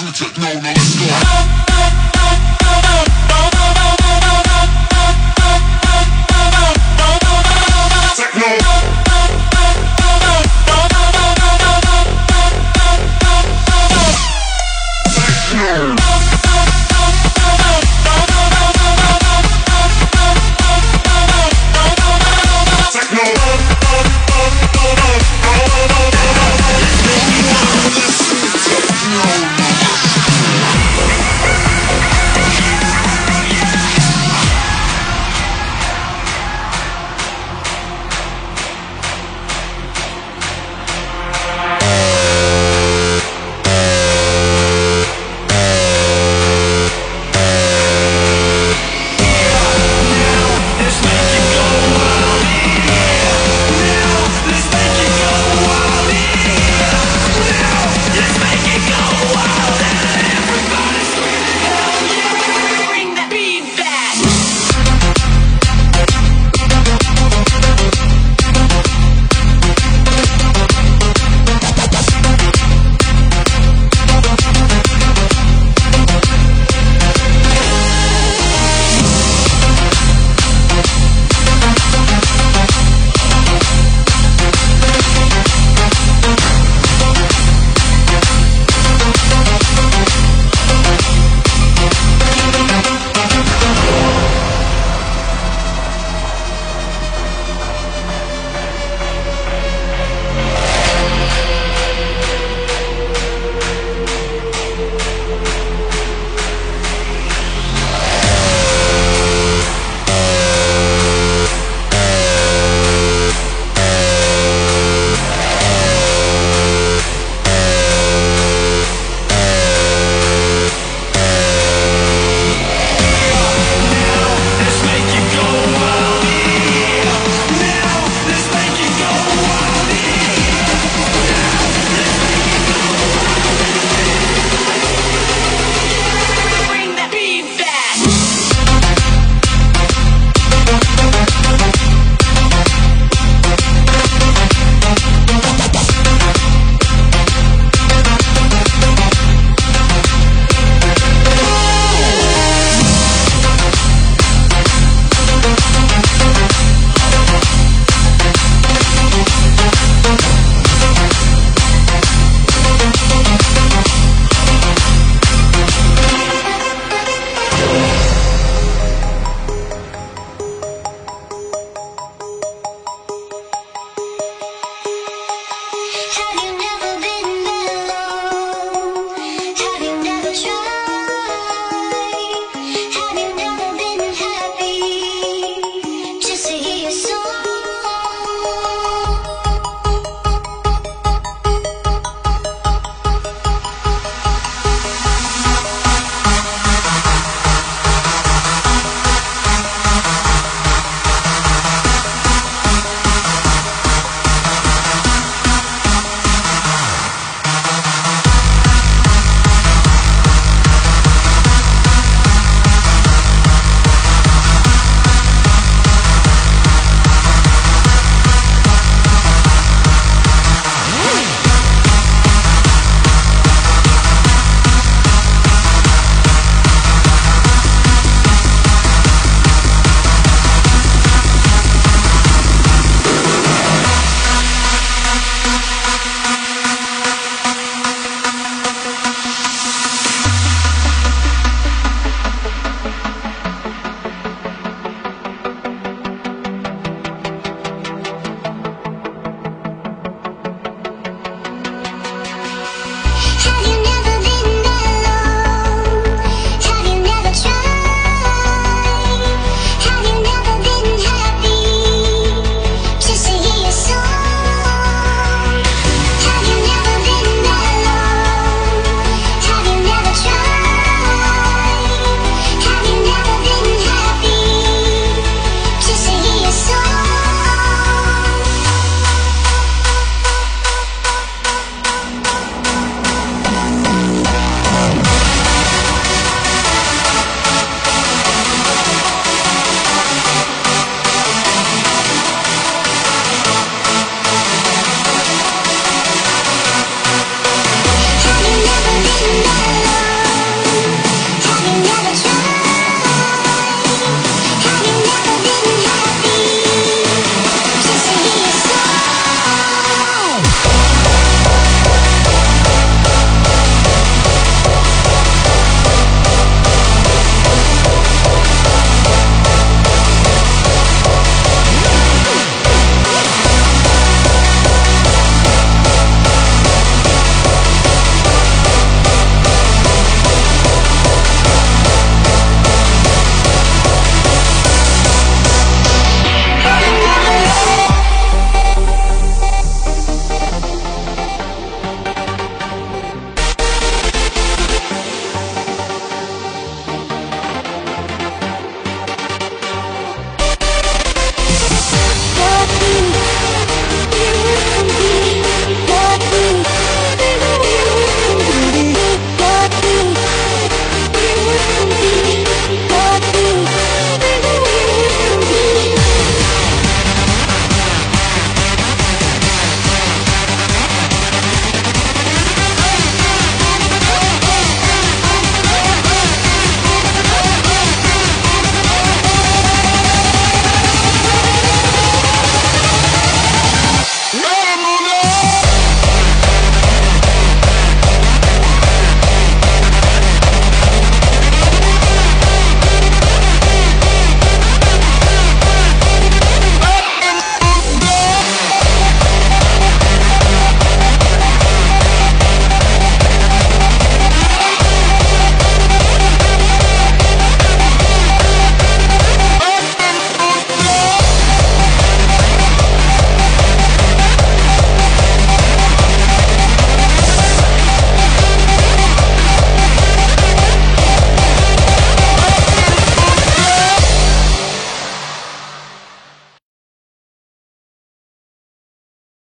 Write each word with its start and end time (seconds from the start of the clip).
Listen 0.00 0.14
to 0.14 0.32
techno, 0.32 0.60
no. 0.60 0.97